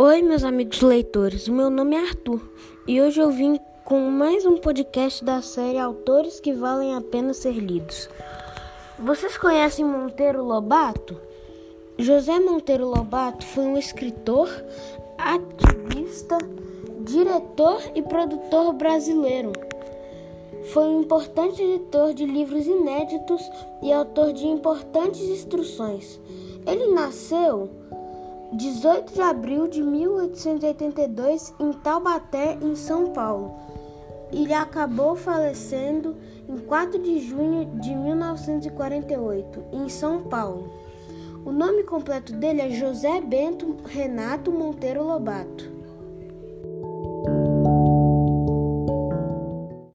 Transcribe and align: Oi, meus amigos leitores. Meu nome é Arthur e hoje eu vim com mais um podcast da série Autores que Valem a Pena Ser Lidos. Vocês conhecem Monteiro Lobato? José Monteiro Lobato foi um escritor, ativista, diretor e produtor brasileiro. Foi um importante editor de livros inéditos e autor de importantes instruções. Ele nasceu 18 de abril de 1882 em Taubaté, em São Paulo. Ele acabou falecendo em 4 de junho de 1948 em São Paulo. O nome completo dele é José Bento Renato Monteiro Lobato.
Oi, 0.00 0.22
meus 0.22 0.44
amigos 0.44 0.80
leitores. 0.80 1.48
Meu 1.48 1.68
nome 1.68 1.96
é 1.96 1.98
Arthur 1.98 2.40
e 2.86 3.02
hoje 3.02 3.20
eu 3.20 3.32
vim 3.32 3.58
com 3.84 3.98
mais 4.08 4.46
um 4.46 4.56
podcast 4.56 5.24
da 5.24 5.42
série 5.42 5.76
Autores 5.76 6.38
que 6.38 6.52
Valem 6.52 6.94
a 6.94 7.00
Pena 7.00 7.34
Ser 7.34 7.54
Lidos. 7.54 8.08
Vocês 8.96 9.36
conhecem 9.36 9.84
Monteiro 9.84 10.44
Lobato? 10.44 11.20
José 11.98 12.38
Monteiro 12.38 12.86
Lobato 12.86 13.44
foi 13.44 13.64
um 13.64 13.76
escritor, 13.76 14.48
ativista, 15.18 16.38
diretor 17.00 17.82
e 17.92 18.00
produtor 18.00 18.74
brasileiro. 18.74 19.50
Foi 20.72 20.84
um 20.84 21.00
importante 21.00 21.60
editor 21.60 22.14
de 22.14 22.24
livros 22.24 22.68
inéditos 22.68 23.42
e 23.82 23.92
autor 23.92 24.32
de 24.32 24.46
importantes 24.46 25.22
instruções. 25.22 26.20
Ele 26.64 26.86
nasceu 26.94 27.68
18 28.52 29.12
de 29.12 29.20
abril 29.20 29.68
de 29.68 29.82
1882 29.82 31.54
em 31.60 31.72
Taubaté, 31.72 32.56
em 32.62 32.74
São 32.74 33.12
Paulo. 33.12 33.54
Ele 34.32 34.54
acabou 34.54 35.14
falecendo 35.14 36.16
em 36.48 36.56
4 36.56 36.98
de 36.98 37.20
junho 37.20 37.66
de 37.78 37.94
1948 37.94 39.64
em 39.72 39.88
São 39.88 40.22
Paulo. 40.22 40.72
O 41.44 41.52
nome 41.52 41.82
completo 41.84 42.32
dele 42.32 42.62
é 42.62 42.70
José 42.70 43.20
Bento 43.20 43.76
Renato 43.86 44.50
Monteiro 44.50 45.02
Lobato. 45.04 45.77